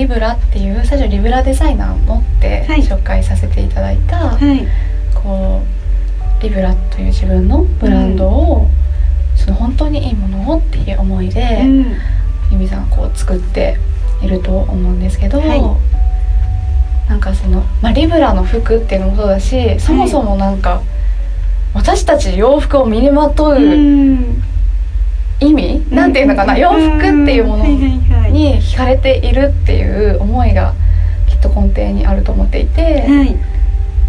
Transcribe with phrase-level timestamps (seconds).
[0.00, 2.80] リブラっていう最初リブラデザイナーのってはい。
[2.80, 4.66] 紹介させていただいた、はい。
[5.14, 5.60] こ
[6.40, 8.66] うリブラという自分のブランドを、
[9.36, 11.96] その本当にいいものをっていう思いで、うん。
[12.50, 13.76] ゆみさんこう作って
[14.22, 17.10] いると思うんですけど、はい。
[17.10, 20.80] なんかその、まあ、リブラの服っていうのもそうだしそもそもなんか、
[21.74, 24.42] 私たち洋服を身にまとううん
[25.40, 30.74] 意味、なんていうのかな、洋服っていうものに惹かれているっていう思いが
[31.28, 33.36] きっと根底にあると思っていて、はい。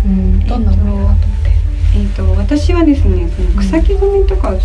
[0.05, 1.51] うん、どんな思いだなと思って？
[1.93, 4.57] えー、と私はですねその草木染めとかを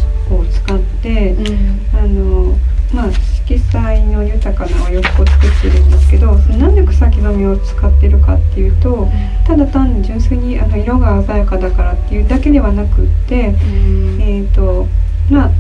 [0.47, 1.81] 使って、うん。
[1.99, 2.57] あの
[2.95, 9.09] まあ色彩の豊かなお洋服を作ってるんですけどそのなんで草木染めを使ってるかっていうと
[9.45, 14.23] ただ単に純粋にあの色が鮮やかだからっていうだけではなくって、うん。
[14.23, 14.87] えーと
[15.31, 15.51] まあ、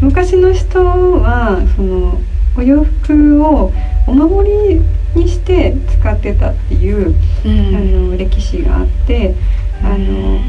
[0.00, 2.20] 昔の人はその
[2.56, 3.72] お洋服を
[4.06, 4.80] お守り
[5.14, 9.34] にして使ってたっていう、あの歴史があって
[9.82, 10.40] あの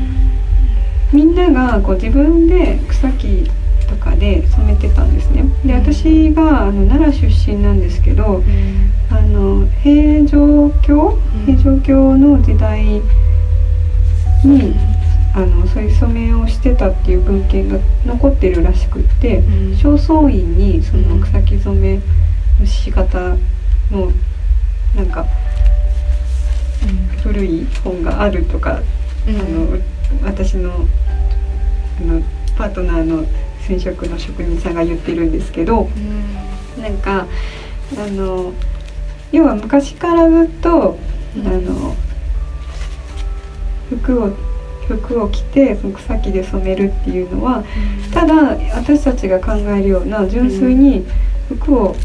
[1.14, 3.50] みんながこう自分で草木
[3.88, 5.44] とかで染めてたんですね。
[5.66, 8.44] で私があの奈良出身なんですけど
[9.09, 11.18] あの平城京？
[11.45, 13.02] 平城京の時代に
[15.38, 19.44] あのそういう染めをしてたっていう文献が残ってるらしくって
[19.79, 22.01] 正倉院にその草木染め
[22.59, 23.19] の仕方
[23.91, 24.12] の
[24.95, 25.28] なんか
[27.22, 28.81] 古い本があるとか
[29.28, 29.78] あの
[30.23, 32.23] 私のあの
[32.57, 33.23] パートナーの
[33.67, 35.88] 染色の職人さんが言ってるんですけど
[36.81, 37.28] なんか
[37.95, 38.53] あの
[39.31, 40.97] 要は昔からずっと
[41.35, 41.95] あの
[43.91, 44.47] 服を
[44.88, 47.64] 服を着てその草木で染めるっていうのは
[48.14, 51.06] ただ私たちが考えるような純粋に
[51.50, 51.96] 服を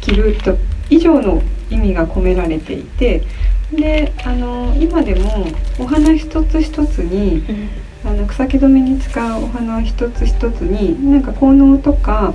[0.00, 0.56] 着ると
[0.90, 3.22] 以上の意味が込められていて
[3.72, 5.46] であの今でも
[5.78, 7.42] お花一つ一つに
[8.04, 12.34] あの草木染めに使うお花一つ一つになんか効能とか、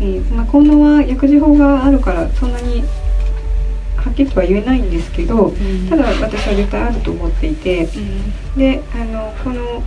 [0.00, 2.82] えーまあ、効能は薬事法があるからそんなに
[4.04, 5.52] はっきりとは言えないんですけど
[5.88, 7.88] ただ私は絶対あると思っていて
[8.56, 9.82] であのこの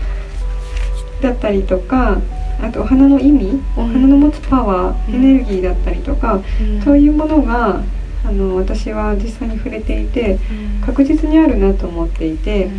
[1.21, 2.17] だったりとか
[2.61, 6.41] あとお花の意味お花の持つパワー、うんエネルギーだったりとか、
[6.83, 7.83] そういうものが
[8.25, 10.39] あの私は実際に触れていて
[10.83, 12.69] 確実にあるなと思っていて。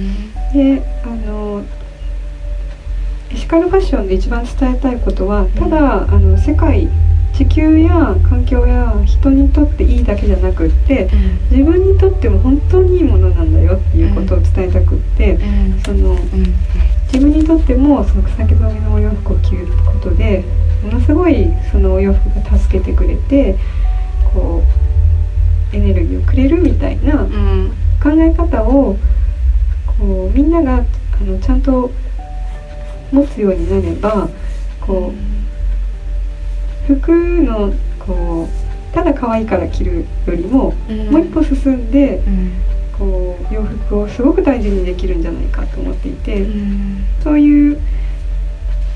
[0.53, 1.63] であの
[3.31, 6.89] エシカルファッションで一番伝えたいことはただあの世界
[7.39, 11.09] 地球や環境や人にとっていいだけじゃなくって
[11.53, 15.39] 自分にとっても本当にいいものなんだよっていうことを伝えたくって、
[15.85, 16.19] その
[17.13, 20.45] 自分にとってもその草木染めのお洋服を着ることで
[20.83, 23.57] ものすごいそのお洋服が助けてくれて
[24.35, 24.65] こ
[25.73, 27.25] うエネルギーをくれるみたいな
[28.03, 28.97] 考え方を
[29.87, 30.85] こうみんなが
[31.21, 31.93] あのちゃんと
[33.13, 34.29] 持つようになれば
[34.81, 35.38] こう
[36.97, 37.13] 服
[37.43, 40.73] のこうただ可愛いから着るよりも、
[41.11, 42.21] もう一歩進んで
[42.99, 46.47] こう洋服をすごく大事にできるんじゃないかと思っていて、
[47.23, 47.81] そういう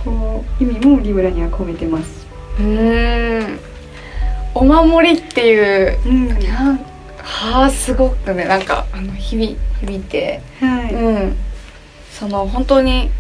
[0.05, 2.27] こう意味もリブラには込めてます。
[2.59, 3.59] うん。
[4.55, 6.77] お守りっていううん、なん
[7.23, 11.37] はあすごくねなんかあの響響いて、はい、うん、
[12.11, 13.11] その本当に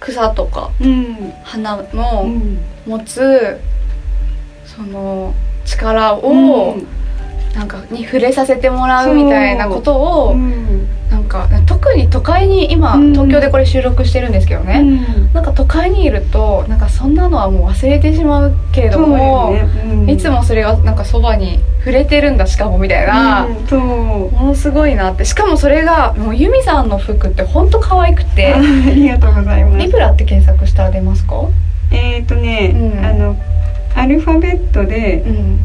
[0.00, 3.58] 草とかうん、花うのん、持つ
[4.78, 5.34] その
[5.64, 6.86] 力を、うん。
[7.54, 10.86] なんかに触れさせてもらうみたいなことを、うん。
[11.10, 13.12] なんか特に都会に今、うん。
[13.12, 15.32] 東京でこれ収録してるんですけどね、うん。
[15.32, 19.68] なんか都会にいるとなんかそんなのはもう忘れてしまうけれども、ね。
[19.90, 20.10] うん。
[20.10, 25.24] いつもそれがなんかそばに触れてるんだしかもみたいな、ものすごいなって。
[25.24, 28.54] しかもそれがもうユミさんの服ってほんと可愛くて。
[28.54, 28.60] あ あ
[28.94, 29.78] りがとうございます。
[29.78, 31.46] リブラって検索したら出ますか？
[31.90, 33.04] えっ、とね、うん。
[33.04, 33.36] あの
[33.98, 35.58] アルファベットでうん。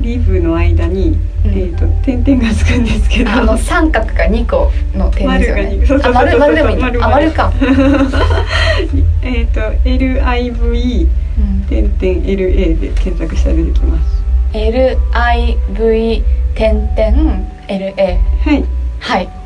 [0.00, 1.50] リブの間に、うん。
[1.50, 3.32] えっ、と点々がつくんですけど。
[3.32, 5.84] あの三角が2個の点ですよね。
[5.88, 7.52] 丸が丸丸でもいい丸あ丸か、
[9.22, 11.08] えっと LIVE
[11.38, 11.60] うん。
[11.68, 14.22] 点々 LA で検索したら出てきます。
[14.52, 16.22] LIV
[16.54, 18.64] 点々 LA はい。
[19.00, 19.39] はい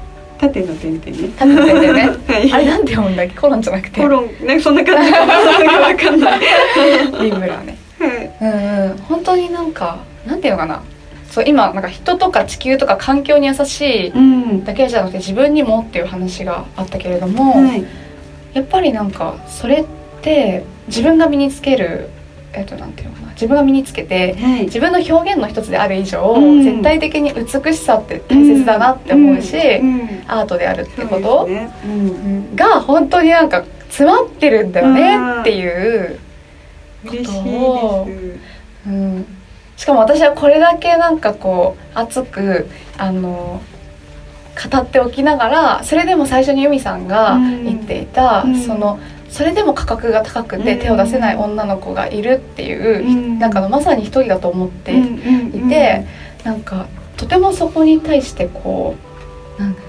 [0.48, 1.28] 縦の点々ね。
[1.36, 2.52] 縦の点々ね、はい。
[2.52, 4.00] あれなんて読むんだっけコロンじゃなくて。
[4.00, 5.12] コロンなんかそんな感じ。
[5.12, 6.40] かなわかんない
[7.22, 7.78] リンブラーね。
[7.98, 8.30] はい。
[8.40, 8.98] うんうん。
[8.98, 10.82] 本当になんかなんていうのかな。
[11.30, 14.64] そう今なんか人とか地球とか環境に優しいうん。
[14.64, 17.84] だけじゃなくて自分にもっていう話があったけれども、はい。
[18.52, 19.84] やっぱりなんかそれっ
[20.22, 22.10] て自分が身につける
[22.56, 23.32] えっとなんていうのかな。
[23.32, 24.62] 自分が身につけてはい。
[24.64, 26.62] 自分の表現の一つである以上、うん。
[26.62, 30.00] 絶対的に美しさって大切だなって思うし、うん。
[30.00, 30.24] うん。
[30.28, 31.70] アートであるってこと、ね。
[32.54, 36.18] が本当になんか詰まってるんだよねっていう、
[37.04, 38.54] 嬉しいです。
[38.86, 39.26] うん、
[39.76, 42.68] しかも私はこれだけなんかこう熱く
[42.98, 43.62] あの
[44.70, 48.58] 語っておきながらそれでも最初に由美さんが言っていた、うん。
[48.58, 48.98] その
[49.34, 50.78] それでも価格が高くてうん。
[50.78, 53.38] 手を出せない女の子がいるっていう、うん。
[53.40, 56.06] なんかのまさに一人だと思っていて、
[56.44, 56.86] なんか
[57.16, 58.94] とてもそこに対してこ
[59.58, 59.82] うなんか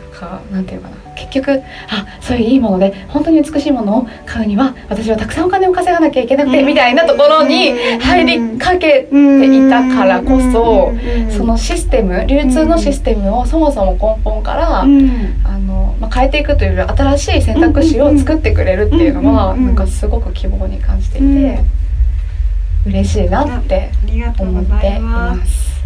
[0.51, 0.95] なんていうかな。
[1.15, 6.65] 結局あそういういいもので本当に美しいものを買うには私はたくさんお金を稼がなきゃいけなくて、うん。
[6.65, 10.91] みたいなところに入りかけていたからこそ、
[11.35, 15.41] そのシステム流通のシステムをそもそも根本から、うん。
[15.44, 22.91] あのまあ、変えていくというより新しい選択肢を作ってくれるっていうのは、なんかすごく希望に感じていて、うん。
[22.91, 23.89] 嬉しいなって
[24.38, 25.81] 思っています。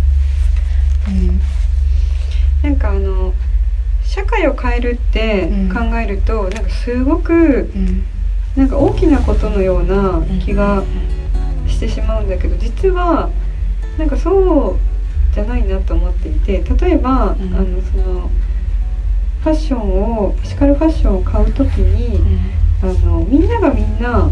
[1.08, 1.40] うん。
[2.62, 3.29] なんかあの
[4.20, 5.70] 社会を変えるってうん。
[5.70, 8.04] 考えると、なんかすごくうん。
[8.56, 10.84] なんか大きなことのような気が
[11.68, 13.30] してしまうんだけど実は
[13.98, 17.16] なんかそうじゃないなと思っていて例えば、ん。
[17.16, 18.30] あのその
[19.42, 22.20] ファッションをエシカルファッションを買う時に
[22.82, 24.30] あのみんながみんな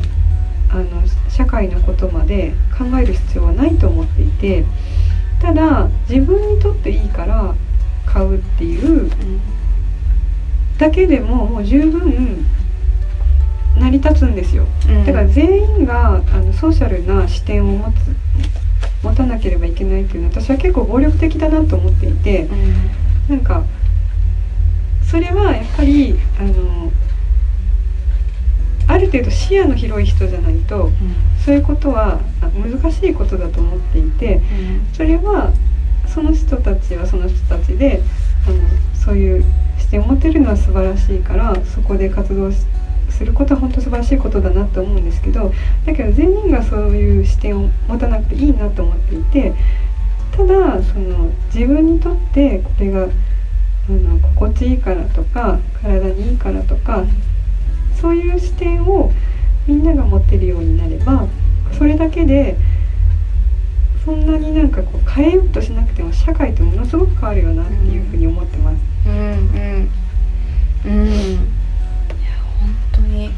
[0.70, 4.66] あの社会のことまで考える必要はないと思っていて
[5.40, 7.56] ただ自分にとっていいから
[8.06, 9.10] 買うっていう
[10.78, 12.46] だけでももう十分
[13.80, 14.66] 成り立つんですよ。
[14.90, 15.06] うん。
[15.06, 17.96] だから全員があのソーシャルな視点を持つ
[19.04, 23.36] 持たなければいけないっていうのは私は結構暴力的だなと思っていてうん。
[23.36, 23.64] なんか
[25.10, 26.92] それはやっぱりあの
[28.88, 30.92] ある程度視野の広い人じゃないと
[31.46, 34.42] そういうことはあ難しいことだと思っていて
[34.94, 35.52] それは
[36.08, 38.02] その人たちはその人たちで
[38.48, 38.58] あの
[38.96, 39.46] そういう
[39.88, 45.54] 視点を持てるのは素晴らしいからそこで活動することは本当素晴らしいことだなと思うんですけど
[45.86, 49.54] だけど全員がそういう視点を持たなくていいなと思っていて
[50.36, 57.06] ただその自分にとってこれがあの心地いいからとか体にいいからとか
[58.00, 59.12] そういう視点を
[59.68, 61.28] みんなが持ってるようになれば
[61.78, 62.58] それだけで
[64.04, 68.97] そんなになんかこう変えようとしなくても社会ってものすごく変わるよなっていうふうに思ってます。
[69.54, 69.90] うん。
[70.86, 70.92] うん。
[70.92, 71.40] うんいや
[72.60, 73.32] 本当に。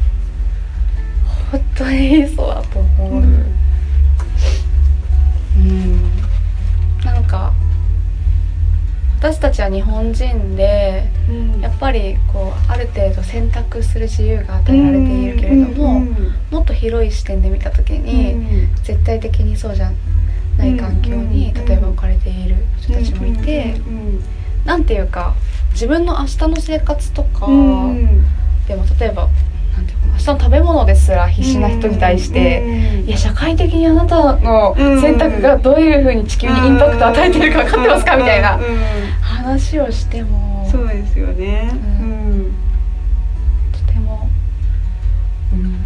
[1.50, 3.22] 本当にそうだと思う、
[5.56, 6.10] うん。
[7.04, 7.52] なんか
[9.18, 11.60] 私たちは日本人でうん。
[11.60, 19.92] やっぱりこうある程度選択する自由が与えられているけれども、うんうんもっと広い視点で見た時に、うん絶対的にそうじゃ
[20.58, 24.22] ない環境に、うん例えば置かれている人たちもいて、うん。
[24.64, 25.34] なんていうか
[25.80, 28.24] 自分の明日の生活とか、うんうん。
[28.68, 29.28] でも例えば
[29.74, 38.56] なんていうかな明日の食べ物ですら必死な人に対して、うんいや社会的にあなたの選択がどういうふうに地球にインパクトを与えてるか分かってますかみたいな。
[38.56, 38.80] うんうん
[39.22, 40.68] 話をしても。
[40.70, 41.70] そうですよね。
[41.72, 42.54] ううん。
[43.72, 44.28] とても、
[45.54, 45.76] うん、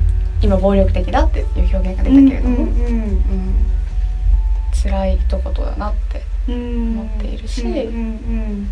[0.42, 1.46] 今暴力的だっていう
[1.76, 3.54] 表現が出たけれども、うん
[4.72, 8.70] 辛い一言だなってうん思っているしうんうん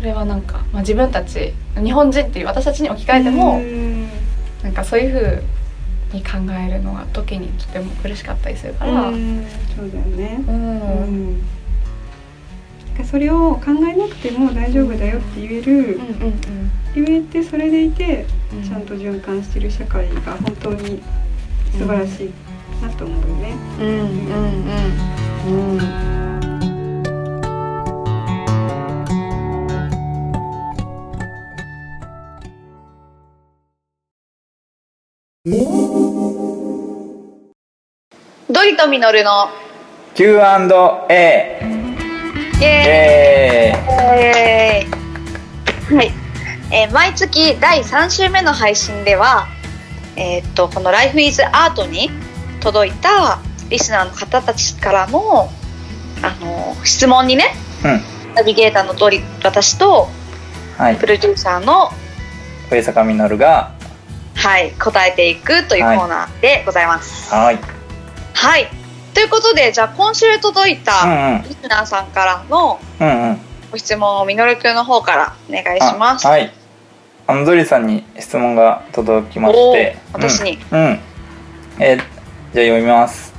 [0.00, 4.08] それはなんか、まあ、自分たち日本人っていう私たちに置き換えても、うん。
[4.62, 5.44] なんかそういう
[6.10, 10.42] 風に考えるのが時にとても苦しかったりするから、そうだよね。
[10.48, 10.54] うう
[13.02, 13.04] ん。
[13.04, 17.04] それを考えなくても大丈夫だよって言える、うん。
[17.04, 18.62] 言えてそれでいてうん。
[18.66, 21.02] ちゃんと循環してる社会が本当に
[21.72, 22.30] 素晴らしい
[22.82, 23.54] なと思うよね。
[23.78, 23.98] うんうん
[25.46, 26.29] うんうん
[35.50, 35.56] ド
[38.62, 39.48] リとミノルの
[40.14, 40.38] Q&A
[42.60, 43.74] イエえ
[44.84, 46.12] えーはい、
[46.70, 49.48] えー毎月第3週目の配信では、
[50.14, 52.12] えーっとこの「Life is Art に」
[52.62, 53.40] 届いた
[53.70, 55.50] リスナーの方たちからの
[56.22, 58.00] あの質問にねうん。
[58.36, 60.08] ナビゲーターの通り私と
[60.78, 60.96] はい。
[60.96, 61.90] プロデューサーの、
[62.70, 63.79] 上坂実が
[64.40, 67.32] はい、答えていくというコーナーでございます。
[67.34, 67.58] はい。
[68.32, 68.68] はい、
[69.12, 71.42] ということでじゃあ今週届いうんたうん。
[71.42, 72.80] リスナーさんからの
[73.70, 76.26] ご質問をみのるくんの方からお願いします。
[76.26, 76.50] あはい。
[77.26, 79.98] あのドリさんに質問が届きまして。
[80.12, 80.58] 私に。
[80.72, 81.00] うん、うん。
[81.78, 81.96] えー
[82.52, 83.32] じゃあ読みます。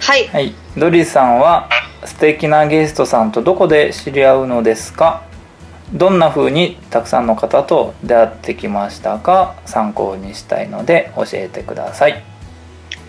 [0.00, 0.54] はい、はい。
[0.76, 1.68] ドリさんは
[2.04, 5.22] 素敵なゲストさんとどこで知り合うのですか？
[5.92, 12.22] どんな風にたくさんの方と出会ってきましたか参考にしたいので教えてください。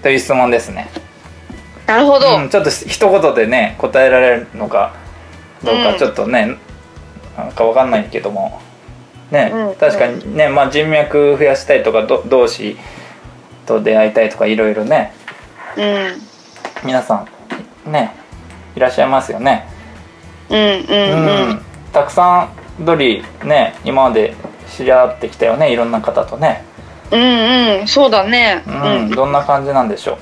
[0.01, 0.89] という質問ですね。
[1.85, 2.37] なるほど。
[2.37, 4.93] うん、ちょっと一言でね答えられるのか
[5.63, 5.83] どううん。
[5.83, 6.57] かちょっとね、
[7.37, 8.61] なんかわかんないけども。
[9.31, 9.75] ね、うん。
[9.75, 12.77] 確かにね、まあ、人脈増やしたいとかど同士
[13.65, 15.13] と出会いたいとかいろいろね。
[15.77, 17.25] うん、皆さ
[17.87, 18.11] んね
[18.75, 19.67] いらっしゃいますよね。
[20.49, 21.61] うん、うん、うん。
[21.91, 24.35] たくさんドリね今まで
[24.75, 26.63] 知り合ってきたよねいろんな方とね、
[27.11, 28.63] うん、うん、そうだね。
[28.67, 30.17] ううんん、どんな感じなんでしょ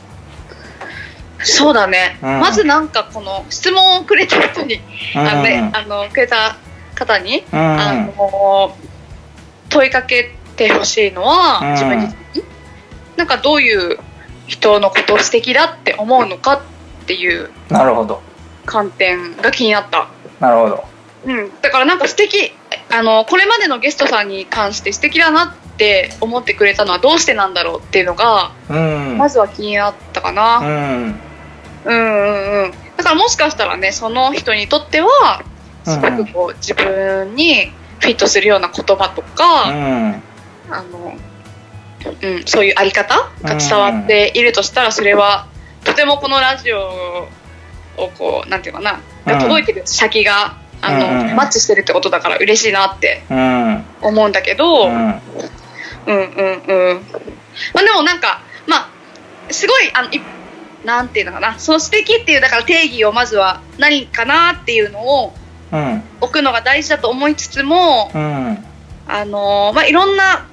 [1.39, 2.17] そうだね。
[2.21, 4.79] うんまずなんかこの質問をくれた人に、う。
[5.15, 6.57] あのね、あのくれた
[6.95, 8.75] 方に、うんあの
[9.69, 12.47] 問いかけてほしいのは、うん自分自身に
[13.17, 13.99] なんかどういう
[14.47, 16.53] 人のことを素敵だって思うのか
[17.03, 18.21] っていうなるほど
[18.65, 20.07] 観点が気になった。
[20.39, 20.97] なるほど。
[21.27, 22.53] うん、だからなんか素敵
[22.89, 29.17] あのこれまでのゲストさんに関して素敵だなって思ってくれたのはどうしてなんだろうっていうのが、うん。
[29.17, 31.19] まずは気になったかうな、ん。
[31.86, 35.43] うん、うんうんだからもしかしたらねその人にとっては
[35.84, 37.67] すごくこう自分に
[38.00, 40.24] フィットするような言葉とうか、ん。
[40.69, 41.13] あの
[42.22, 45.48] うん、そういうあり方が伝わっているとしたらそれは
[45.84, 47.27] とてもこのラジオ
[47.98, 50.57] をこうなんていうかなが届いてる先が
[50.88, 53.86] あの、うんマッチしてるってことだから嬉しいなってうん。
[54.01, 54.91] 思うんだけど、うん。
[54.91, 55.22] うん
[56.08, 57.01] うんうん
[57.74, 58.89] まあでもなんかまあ
[59.50, 60.22] すごいあのい
[60.86, 65.34] なんていうのかなその素敵っていうだから定義をまずは何かなっていうのを
[65.72, 66.03] うん。
[66.22, 68.63] 置くのが大事だと思いつつもうん。
[69.08, 70.46] あのまあいろんな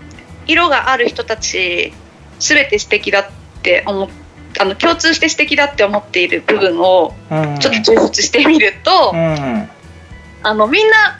[0.47, 1.93] 色がある人たち
[2.41, 3.26] 全て素敵だっ
[3.62, 4.09] て思っ
[4.61, 7.59] あの共通して素敵だって思っている部分をうん。
[7.59, 9.69] ちょっと抽出してみると、うん。
[10.45, 11.19] あのみんな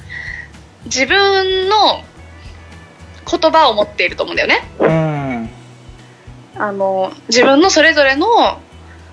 [0.85, 2.05] 自分の
[3.29, 4.69] 言葉を持っていると思うんだよね。
[4.79, 5.51] うん。
[6.57, 8.61] あの自分のそれぞれの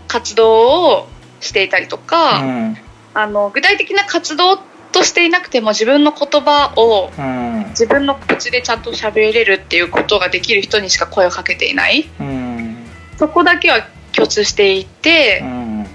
[0.09, 1.07] 活動を
[1.39, 2.77] していたりとか、うん。
[3.13, 4.57] あの具体的な活動
[4.91, 7.65] としていなくても自分の言葉をうん。
[7.69, 12.75] 自分の口でちゃんと喋れるっていうことができる人にしか声をかけていないうん。
[13.17, 15.49] そこだけは共通していてう、ん。
[15.49, 15.87] うん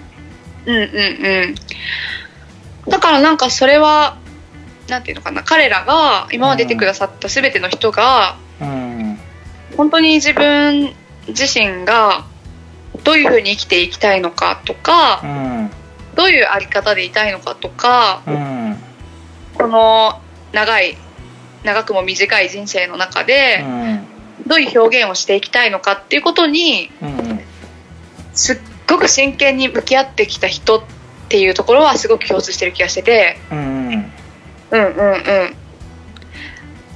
[0.67, 0.73] うんう
[1.53, 1.55] ん
[2.89, 4.17] だからなんかそれは
[4.89, 9.19] なんていうのかな彼らが今まで出てくださった全ての人がうん。
[9.77, 10.95] 本当に自分
[11.29, 12.25] 自身が
[13.05, 15.71] どういうふうに生きていきたいのかとかうん。
[16.15, 18.77] どういうあり方でいたいのかとかうん。
[19.55, 20.21] この
[20.53, 20.97] 長い
[21.65, 23.65] 長くも短い人生の中で
[24.47, 27.41] どういう表現をしていきたいのかっていうことにうん。
[28.33, 30.96] すっごく真剣に向き合ってきた人って
[31.35, 33.59] いうところはすごく共通してる気がしててうん。
[33.59, 34.13] うん
[34.71, 35.15] うんう
[35.53, 35.57] ん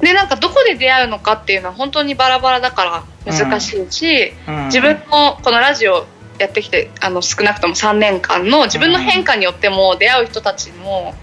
[0.01, 4.33] でなんかどこで出会うのかっていうのは本当にバラバラだから難しいし、
[4.67, 6.07] 自分のこのラジオ
[6.39, 11.15] やってきてあの少なくとも3年間の自分の変化によっても出会う人たちの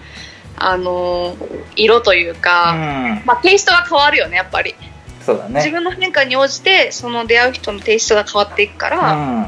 [0.56, 1.36] あの
[1.76, 3.24] 色といううか、ん。
[3.26, 4.76] まあ、テイストが変わるよねやっぱり
[5.22, 5.56] そうだね。
[5.56, 9.48] 自分の変化に応じてその出会う人のテイストが変わっていくから、うん。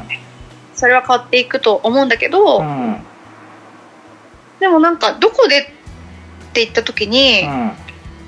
[0.74, 3.06] それは変わっていくと思うんだけど、うん。
[4.60, 5.64] でもなんかどこでっ
[6.52, 7.72] て言った時に、うん。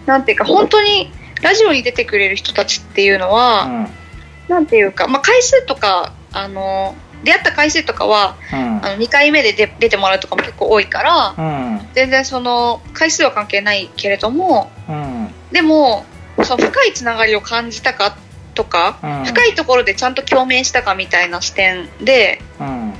[0.06, 1.12] なんていうか本当に
[1.42, 3.88] ラジオに出てくれる人たちっていうのは、
[4.48, 8.84] なんていうか、まあ、回数とかあの出会った回数とかはうん。
[8.84, 11.88] あの2回目で出出てもらうとかも結構多いからうん。
[11.94, 15.28] 全然その回数は関係ないけれどもうん。
[15.52, 16.04] でも
[16.42, 18.16] その深いつながりを感じたか
[18.54, 19.24] とか、うん。
[19.24, 22.94] 深いところでちゃんと共鳴したかみたいな視点でうん。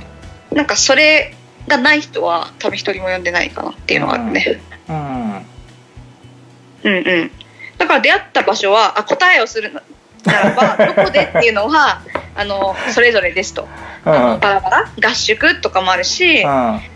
[0.53, 1.35] なんかそれ
[1.67, 4.61] がない人は多分一人も読んでないかなっていうのがあるね。
[4.89, 5.45] うん。
[6.83, 7.31] うんうん。
[7.77, 9.73] だから出会った場所はあ答えをする
[10.25, 12.01] ならばどこでっていうのは
[12.35, 13.67] あのそれぞれですと。
[14.05, 14.11] うん。
[14.11, 16.43] バラバラ合宿とかもあるし、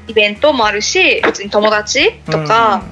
[0.07, 2.83] イベントもあるし普通に友達とか、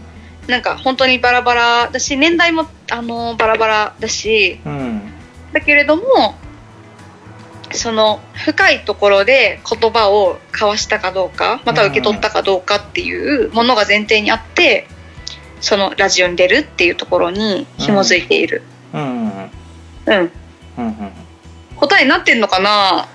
[0.48, 5.02] なんか本当にバラバラだし年代もあのバラバラだしうん。
[5.52, 6.36] だけれども
[7.76, 14.88] その深いところで言葉を交わしたかどうかまたは受け取ったかどうかっていうものが前提にあって
[15.62, 18.62] そのラジオに出るっていうところに紐づいている。
[18.94, 19.52] うんうん
[20.06, 20.32] うんうん。
[20.78, 21.12] うんうん
[21.78, 23.06] 答えになってんのかな？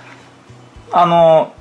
[0.91, 1.51] あの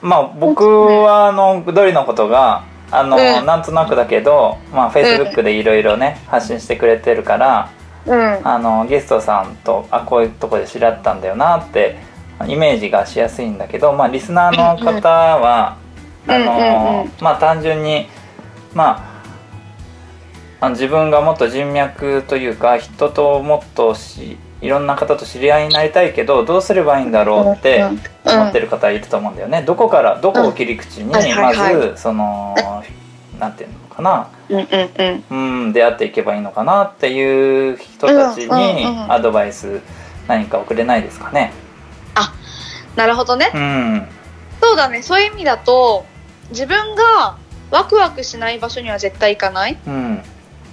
[0.00, 7.70] まあ僕はあのドリのことがあの、うんなんとなくだけど、まあ、フェイスブックでいろいろね発信してくれてるから
[8.06, 8.48] うん。
[8.48, 11.98] あのゲストさんとあこういうとこで知り合ったんだよなって
[12.46, 15.88] イメージがしやすいんだけど、まあ、リスナーの方は、うんうん
[16.30, 18.06] あのうんうんまあ単純に
[18.74, 19.02] ま
[20.60, 27.84] あ自分がもっと人脈というか人ともっとしいろんな方と知り合いになりたいけどどうすればいいんだろうって
[28.26, 29.62] 思ってる方いると思うんだよね。
[29.62, 32.54] どこからどこを切り口にはいはまいはいずその
[33.38, 35.64] なんていうのかなうんうんうん。
[35.64, 39.80] うん、出会っていけばいいのかなっていう人たちうんうんにうんアドバイス
[40.26, 41.52] 何か送れないですかね。
[42.96, 43.50] なるほどね。
[43.54, 44.08] うん、
[44.60, 45.02] そうだね。
[45.02, 46.04] そういう意味だと、
[46.50, 47.36] 自分が
[47.70, 49.78] ワクワクしない場所には絶対行かない。
[49.86, 50.22] うん、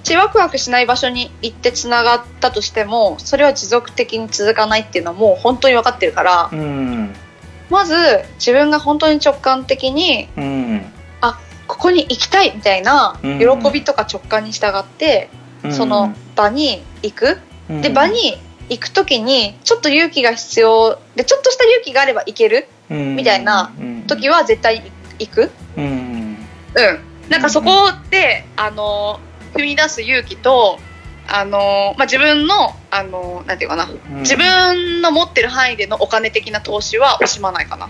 [0.03, 7.13] し、ワクワクしない場所に行ってつながったとしても、それは持続的に続かないっていうのはもう本当に分かってるから、うん、
[7.69, 7.95] まず
[8.36, 10.91] 自分が本当に直感的に、うん、
[11.67, 15.29] ここに行きたいみたいなうん喜びとか直感に従って、
[15.72, 17.39] その場に行く。
[17.69, 18.38] うんで、場、に
[18.69, 23.72] 行く時に、ちょっと勇気が必要で、ちょっとした勇気があれば行けるみたいな
[24.07, 25.51] 時は、は絶対行く。
[25.77, 26.38] うん、うん。
[27.29, 29.19] なんかそこで、あの、
[29.53, 30.79] 踏み出す勇気と、
[31.27, 37.89] あの、まあ、自分の、あの、なんていうかな、うん自分の持ってる範囲でのお金的な投資は惜しまないかな。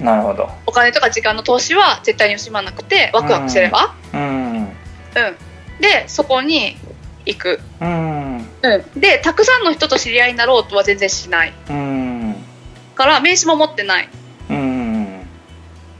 [0.00, 0.48] なるほど。
[0.66, 3.94] お金とか時間の投資は絶対に惜しまなくて、ワクワクすれば。
[4.12, 4.68] うん、うん。
[5.80, 6.76] で、そこに
[7.26, 7.60] 行く。
[7.80, 9.00] うん、うん。
[9.00, 11.52] で、たくさんの人と知り合いになろうとは全然しない。
[11.70, 12.36] うん、
[12.94, 14.08] から、名刺も持ってない。
[14.50, 15.26] うん、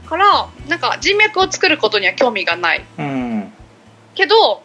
[0.07, 2.85] から、なんか人脈を作ることには興味がない。
[2.97, 3.53] うん、
[4.15, 4.63] けど、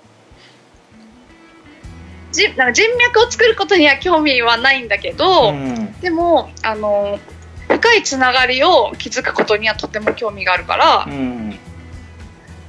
[2.32, 7.20] じなんか人脈を作ることには興味はないんだけど、うん、でも、あの、
[7.68, 11.56] 深いつながりを築くことにはとても興味があるから、うん、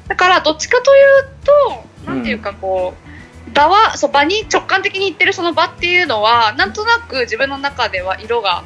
[0.08, 1.30] だからどっちかという
[2.06, 3.05] と、なんていうかこう、
[3.54, 8.64] 場は、そう、場に直感的に行ってるその場っていうのは、なんとなく自分の中では色が、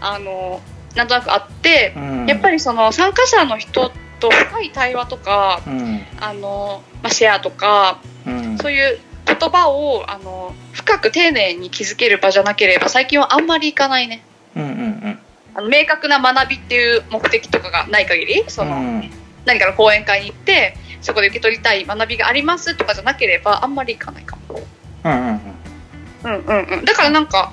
[0.00, 0.60] あの、
[0.94, 1.94] なんとなくあって、
[2.26, 14.22] やっぱり、りその参加者の人と深い対話とか、うん、あの、まあ、シェアとか、うん、そういう言葉をあの深く丁寧に気づける場じゃなければ最近はあんまり行かないね。
[14.56, 15.18] うん、うん、
[15.54, 19.10] あの明確な学びっていう目的とかがない限りその、うん、
[19.44, 24.60] 何かの講演会に行ってそこで受け取りたい学びがありますとかじゃなければあんまり行かないかも。
[25.04, 26.78] うん、うんうん。
[26.78, 27.52] うんだからなんか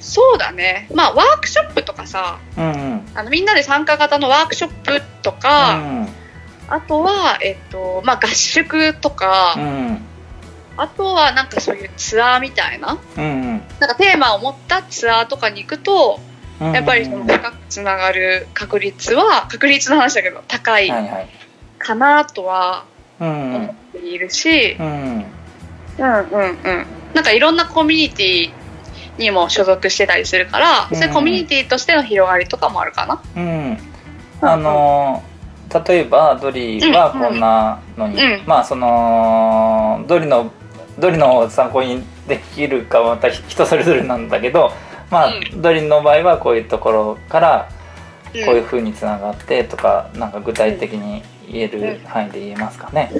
[0.00, 0.88] そうだね。
[0.94, 5.78] まあワークショップとかさうん、あのみんなで参加型のワークショップとか、
[6.68, 9.98] あとは、えっとまあ、合宿とか、うん、
[10.78, 16.20] あとはなんかそういうツアーみたいなうん、なんかテーマを持ったツアーとかに行くと、
[16.60, 20.88] うん、やっぱりその深くつながる確率は、確率の話だけど、高い。
[20.88, 21.28] はい、はい、
[21.82, 22.84] かなとは
[23.20, 25.24] うん、思っているし、うん、うん
[25.98, 26.86] うんうん。
[27.14, 28.52] なんかいろんなコミュニティ
[29.18, 30.96] にも所属してたりするから、うん。
[30.96, 33.22] そういうコミュニティとしての広がりとかもあるかな。
[33.36, 33.78] うん、
[34.40, 35.22] あの
[35.86, 40.50] 例えばドリはこんなのに、うんまあそのドリの
[40.98, 44.72] ドリの参考にできるかはまた人それぞれなんだけど
[45.10, 47.68] まあ、うドリの場合はこういうところから
[48.34, 48.44] うん。
[48.46, 53.12] こういうふうにつながってとか、なんか具体的に言える範囲で言えますかね、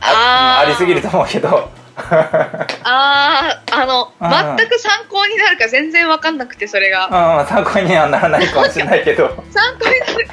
[0.00, 0.66] ああー。
[0.66, 1.70] ありすぎると思うけど。
[2.00, 4.56] あーあの、うん。
[4.56, 7.06] 全く参考になるか全然わかんなくて、それが。
[7.40, 9.28] うん参考にはならないかもしれないけど。
[9.50, 10.28] 参考になる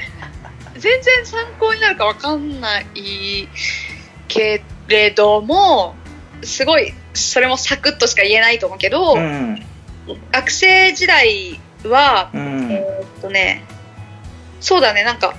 [0.78, 3.48] 全然参考になるかわかんない
[4.28, 5.96] けれども
[6.44, 9.66] すごいそれもサクッとしか言えないと思うけど、うん。
[10.32, 12.72] 学生時代は、うん。
[12.72, 13.64] えーっとね
[14.60, 15.34] そうだねなんか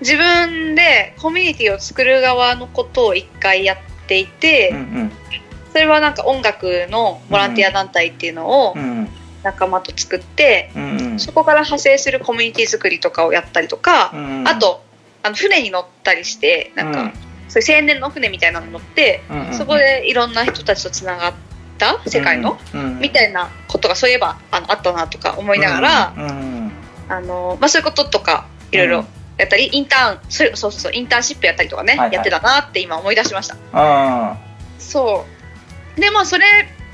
[0.00, 5.12] 自分でコミュニティを作る側のことを一回やっていて、うん
[5.72, 9.08] それはなんか音楽のボランティア団体っていうのをうん
[9.42, 11.20] 仲間と作って、うんうん。
[11.20, 14.82] そこから派生するコミュニティ作りとかをやったりとか、うんあと
[15.22, 17.12] あの船に乗ったりしてなんか、うん。
[17.48, 21.34] そういう青年の船みたいなのに乗って、うんうんそこでいろんな人たちとつながっ
[21.78, 22.98] た世界の、うん。
[22.98, 26.72] みたいなことがそういえばあのあったなとか思いながら、うんうん。
[27.08, 29.04] あのまあ、そういうこととかいろいろ
[29.38, 32.12] やったり、インターンそれそうそうそうインターンシップやったりとかね、はいはい。
[32.14, 33.54] やってたなって今思い出しました。
[33.54, 34.36] うん
[34.78, 35.24] そ
[35.96, 36.00] う。
[36.00, 36.44] でまあそれ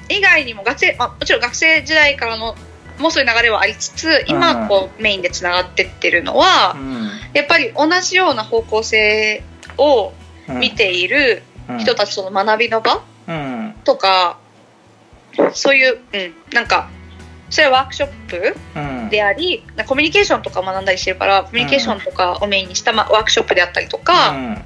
[0.08, 2.56] 以外にも学生、まあ、もちろん学生時代からの
[2.98, 6.76] もうそういう流れはありつつ今こうメインでつながってってるのは、
[7.32, 9.42] やっぱり同じような方向性
[9.78, 10.12] を
[10.48, 11.42] 見ている
[11.78, 13.02] 人たちとの学びの場
[13.84, 14.38] とか、
[15.54, 16.90] そういう、うん、なんか
[17.52, 24.64] それはワークショップであり、うん、コミュニケーションとか学んだりしてるからコミュニケーションとかをメインにした、ま、ワークショップであったりとか、うん、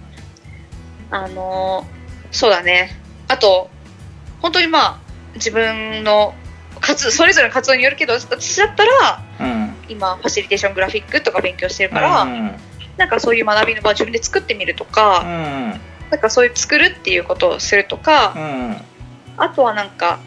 [1.11, 1.85] あの
[2.31, 2.93] そうだね。
[3.27, 3.71] あと
[4.41, 5.01] 本当にまあ
[5.35, 6.33] 自分の
[6.81, 12.53] 活それぞれの活動によるけど私だったら、うん、今ファシリテーショングラフィックとか勉強してるから、うん、
[12.97, 18.77] なんかそういう学びの場を自分で作ってみるとか、うん、なんかそういう作るっていうことをするとか、うん、
[19.37, 20.21] あとはなんか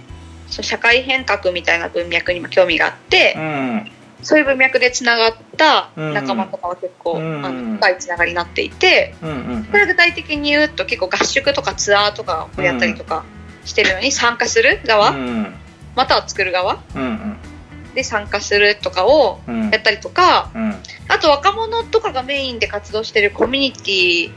[0.49, 13.23] そ社会変革みたいな文脈にも興味があって、うん、そういう文脈でつながった仲間とかは結構、うん、あの深いつながりになっていて、うん、これ具体的に言うと結構合宿とかツアーとかをやったりとか
[13.65, 15.13] してるのに参加する側、
[15.95, 16.81] または作る側、
[17.93, 20.51] で参加するとかをやったりとか、
[21.07, 24.31] あと若者とかがメインで活動してるコミュニティ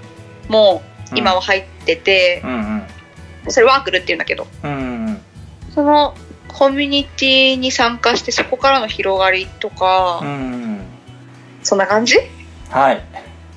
[0.49, 0.83] も
[1.15, 2.43] 今は入ってて、
[3.49, 4.47] それワークルっていうんだけど。
[5.75, 6.15] その
[6.49, 10.83] コミュニティに参加してそこからの広がりとか、うん、
[11.63, 12.19] そんな感じ？
[12.71, 13.03] はい。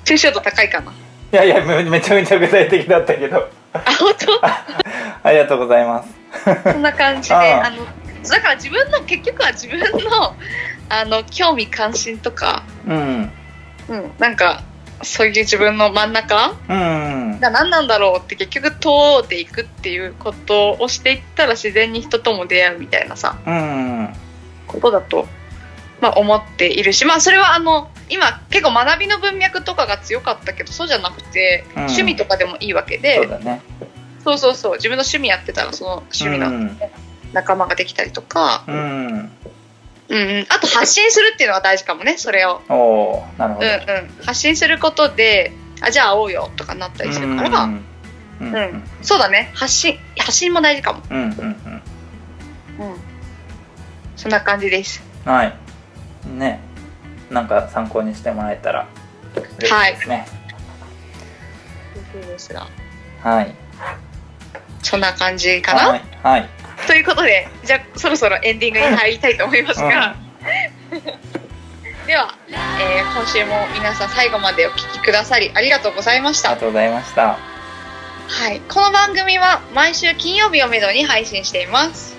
[0.04, 0.92] 抽象度高いかな？
[0.92, 0.94] い
[1.32, 3.48] やいやめちゃめちゃ具体的だったけど。
[3.74, 4.46] あ本当？
[4.46, 6.14] ありがとうございます。
[6.72, 7.84] そんな感じであの
[8.22, 10.34] だから自分の結局は自分の
[10.88, 13.30] あの興味関心とか、うん、
[13.88, 14.62] うん、なんか
[15.02, 16.54] そういう自分の真ん中？
[16.68, 18.88] が何なんだろうって結局通
[19.24, 24.08] っていくっていうことをしていったら自然に人とも出会うみたいなさ、うん、
[24.66, 25.26] ことだと、
[26.00, 33.26] まあ、思っているしまあそれはあの今結構学びの文脈とかが強かったけどそうじゃなくて、うん、趣味とかでもいいわけで。
[33.26, 33.62] そう、ね、
[34.24, 34.72] そうそうそう。
[34.76, 36.70] 自分の趣味やってたらその趣味の
[37.32, 38.64] 仲間ができたりとか。
[38.66, 39.30] うん
[40.08, 42.62] うん、あと発信するっていうのは大事かもねそれを。
[42.68, 47.84] おなるほど、うんうん、発信することであじゃあ会おうよとかなったりするから、うん、
[48.40, 49.50] うんうん、そうだね。
[49.54, 51.02] 発信発信も大事かも。
[51.10, 51.34] うんうんうん。
[51.34, 51.46] う
[52.94, 52.96] ん。
[54.14, 55.02] そんな感じです。
[55.24, 55.56] はい。
[56.28, 56.60] ね。
[57.30, 58.86] なんか参考にしてもらえたら
[59.58, 60.26] 嬉しいですね。
[63.22, 63.44] はい。
[63.44, 63.54] はい。
[64.82, 65.88] そんな感じかな？
[65.88, 66.48] はい、はい
[66.86, 70.16] ということでじゃあそろそろエンディングに入りたいと思いますが、
[72.06, 76.50] では、えー、今週も皆さん最後までお聴きくださりありがとうございました。
[76.50, 77.38] ありがとうございました。
[78.28, 82.16] はい、この番組は毎週金曜日をめどに配信しています。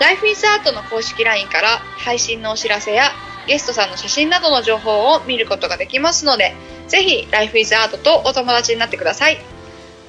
[0.00, 3.12] ライフイズアートの公式 LINE から配信のお知らせや
[3.46, 6.54] ゲストさんの写真などの情報を見ることができますので
[6.88, 9.38] ぜひライフイズアートとお友達になってください。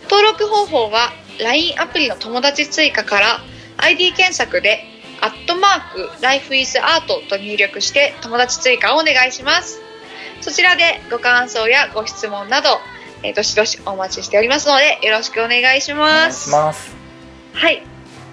[0.03, 3.39] 登録方法は LINE アプリの友達追加から
[3.81, 4.85] ID 検索で
[5.21, 9.81] アットマークライフイズアートと入力して友達追加をお願いします。
[10.41, 12.69] そちらでご感想やご質問など、
[13.23, 16.49] えー、どしどしお待ちしておりますのでよろしくお願いします。
[16.49, 16.95] ます
[17.53, 17.83] はい。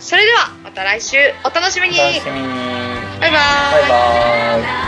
[0.01, 1.99] それではまた来週お楽しみに。
[1.99, 2.49] 楽しみに
[3.21, 3.83] バイバーイ。
[3.83, 4.88] バイバーイ